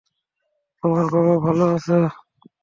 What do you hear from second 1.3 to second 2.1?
ভালো আছে?